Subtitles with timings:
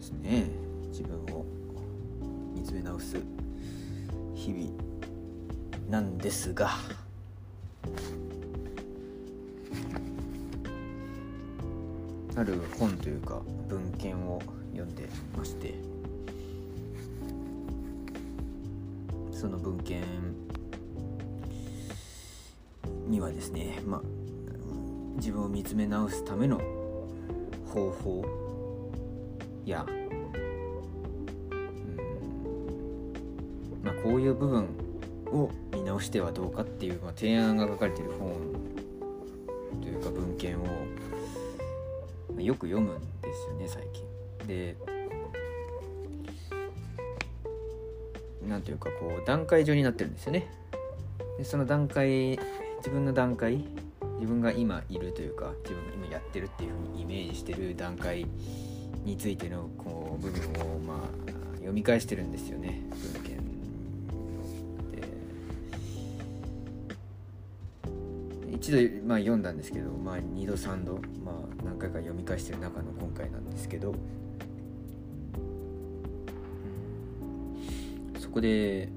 [0.00, 0.46] ですね。
[0.88, 1.44] 自分を
[2.54, 3.18] 見つめ直す
[4.34, 4.70] 日々
[5.90, 6.70] なんですが。
[12.34, 14.40] ある本というか文献を
[14.72, 15.74] 読んでまして。
[19.32, 20.02] その文献
[23.08, 24.02] にはですねまあ
[25.16, 26.58] 自分を見つめ直すための
[27.66, 28.49] 方法
[29.66, 30.00] やうん
[33.84, 34.68] まあこういう部分
[35.26, 38.34] を見直してはどうかっていう、まあ、提案が書かれている本
[39.80, 40.72] というか文献をま
[42.38, 44.04] あよく読むんですよね最近。
[44.46, 44.76] で
[48.46, 50.50] なんというかこう段階上になってるんですよね。
[51.38, 52.38] でその段階
[52.78, 53.64] 自分の段階
[54.18, 58.26] 自分が今いるというか自分が今やってるっていうふうにイメージしてる段階
[59.04, 62.82] についてのこう部分をまあ読み返してるんですよね。
[62.90, 63.36] 文献
[68.50, 68.56] で。
[68.56, 73.94] 一度、まあ、読んだんですけど、まあ、2度3度、まあ、何回か読み返してる中の今回なんですけど。
[78.18, 78.88] そこで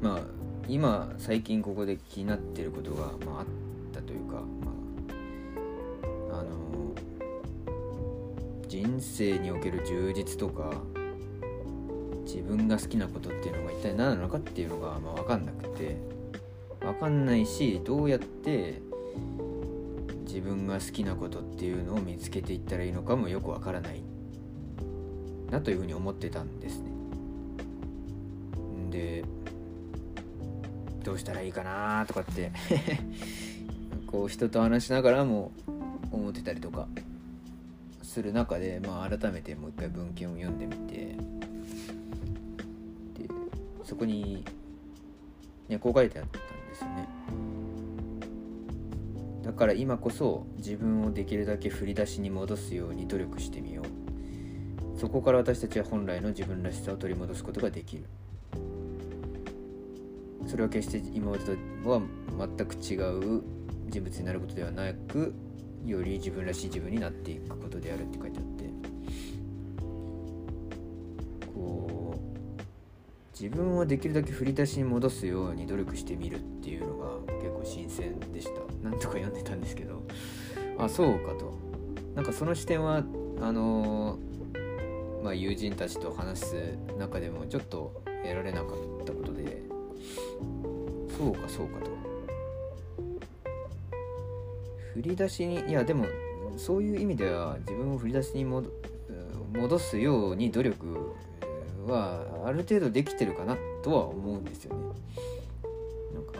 [0.00, 0.20] まあ
[0.68, 3.46] 今最近ここで気になってることが、まあ、あっ
[3.92, 4.42] たというか、
[8.82, 10.72] 人生における充実とか
[12.24, 16.14] 自分が好きなことっていうのが一体何なのかっていうのが、まあ、分かんなくて。
[16.84, 18.82] 分かんないしどうやって
[20.26, 24.02] 自分が好きなことっていうのを見つけていったらいいのかもよく分からない。
[25.50, 26.90] なというふうに思ってたんですね。
[28.90, 29.24] で
[31.02, 32.52] どうしたらいいかなとかって
[34.06, 35.52] こう人と話しながらも
[36.12, 36.86] 思ってたりとか。
[38.14, 41.16] する中で、まあ、改めてもう一回文献を読んでみて
[43.20, 43.28] で
[43.82, 44.44] そこに、
[45.68, 47.08] ね、こう書いてあったんですよね。
[49.42, 58.04] だから今こそ自分をできるだけ振り出しに戻すように努力してみようそこから私たちは本来の自分らしさを取り戻すことができる
[60.46, 61.52] それは決して今までと
[61.90, 62.00] は
[62.38, 62.96] 全く違
[63.38, 63.42] う
[63.88, 65.34] 人物になることではなく
[65.84, 68.64] より自分らしい自分になっていくことであるって書いてあって
[71.54, 78.88] こう自分をできるだけ振り出しに戻すように努力してみるっていうのが結構新鮮でした。
[78.88, 80.02] なんとか読んでたんですけど
[80.78, 81.52] あそうかと。
[82.14, 83.02] なんかその視点は
[83.40, 84.18] あの
[85.22, 89.62] まあ友人たちと話す中でもちょっと得られなかったことで
[91.18, 92.13] そうかそうかと。
[94.94, 96.06] 振り出しにいやでも
[96.56, 98.70] そういう意味では自分を振り出しに戻
[99.78, 101.14] すように努力
[101.86, 104.82] はある程度できてるかなとは思うんですよね。
[106.14, 106.38] なんか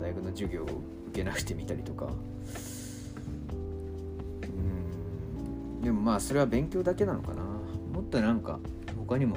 [0.00, 0.72] 大学の授業を受
[1.14, 2.08] けなくてみたりとか。
[4.42, 5.82] うん。
[5.82, 7.42] でもまあそれは勉強だけなのかな。
[7.42, 8.60] もっとなんか
[8.98, 9.36] 他にも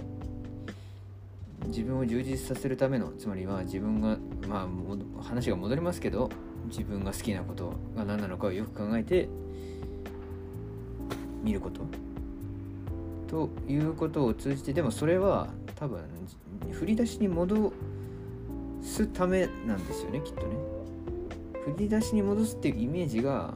[1.68, 6.30] 自分を充実させるためのつまりは自分がまあ話が戻りますけど
[6.76, 9.30] 自分が好きなことが何なのかをよく考えて
[11.44, 11.82] 見ること。
[13.28, 16.02] ということを通じてでもそれは多分
[16.72, 17.72] 振り出しに戻
[18.82, 20.56] すためなんですよねきっとね。
[21.66, 23.54] 振り出しに戻すっていうイメージが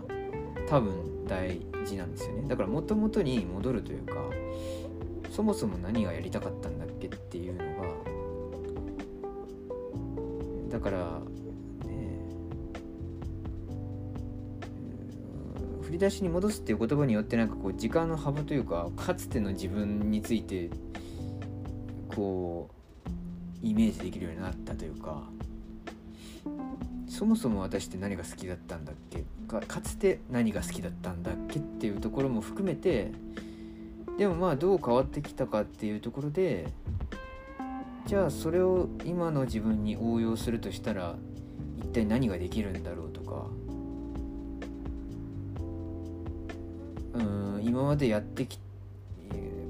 [0.70, 2.48] 多分大事なんですよね。
[2.48, 4.14] だからもともとに戻るというか
[5.32, 7.88] そもそも何がやりたかったんだっけっていうのが
[10.70, 11.22] だから、
[15.88, 20.70] 振り出しに戻すっていう言葉によってなんかこう時間の幅というかかつての自分について
[22.14, 22.70] こ
[23.64, 25.24] うイメージできるようになったというか
[27.08, 29.24] そもそも私って何が好きだったんだっけ？
[29.48, 33.14] かかつて何が好きだったんだっけっていうところも含めて
[34.18, 36.68] でもまあどう変わってきたかっていうところで
[38.08, 41.16] じゃあそれを今の自分に応用するとしたら
[41.80, 43.46] 一体何ができるんだろうとか
[47.18, 48.60] うん今までやってき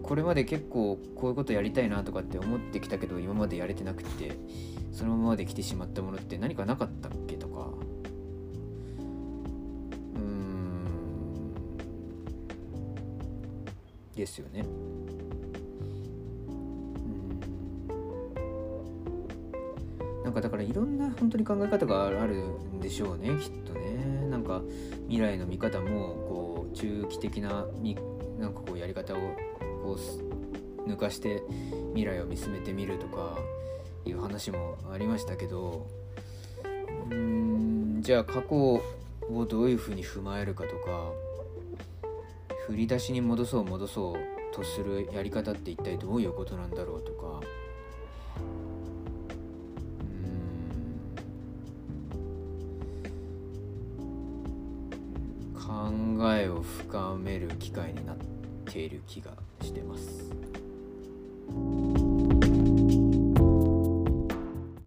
[0.07, 4.37] これまで結構こういうことやりたいなとかって思ってきたけど今までやれてなくて
[4.93, 7.67] そのままで来てしまったものって何かなかったっけとか。
[10.15, 10.85] うん。
[14.15, 14.65] ですよね。
[20.23, 24.27] なんかだからいろんな本当に考え方があるんでしょうねきっとね。
[24.29, 24.61] なんか
[25.09, 27.97] 未来の見方もこう中期的なみ
[28.39, 29.17] なんかこうやり方を
[29.83, 31.41] こう抜かして
[31.93, 33.37] 未来を見つめてみるとか
[34.05, 35.87] いう話もありましたけど
[37.09, 38.81] うーんじゃあ過去を
[39.45, 41.11] どういうふうに踏まえるかとか
[42.67, 47.41] 振り出しに戻そう戻そうとするやり方って一体どういうことなんだろうとか
[55.67, 55.91] 考
[56.33, 58.17] えを深める機会になっ
[58.63, 59.31] ている気が
[59.61, 60.31] してます。